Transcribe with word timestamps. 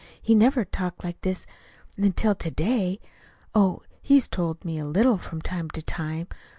He 0.19 0.33
never 0.33 0.65
talked 0.65 1.03
like 1.03 1.21
this, 1.21 1.45
until 1.95 2.33
to 2.33 2.49
day. 2.49 2.99
Oh, 3.53 3.83
he's 4.01 4.27
told 4.27 4.65
me 4.65 4.79
a 4.79 4.83
little, 4.85 5.19
from 5.19 5.41
time 5.43 5.69
to 5.77 5.83
time. 5.83 6.27